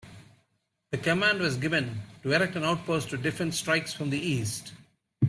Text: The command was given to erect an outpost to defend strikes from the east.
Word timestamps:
The 0.89 0.97
command 0.97 1.41
was 1.41 1.57
given 1.57 2.01
to 2.23 2.33
erect 2.33 2.55
an 2.55 2.63
outpost 2.63 3.11
to 3.11 3.17
defend 3.17 3.53
strikes 3.53 3.93
from 3.93 4.09
the 4.09 4.17
east. 4.17 4.71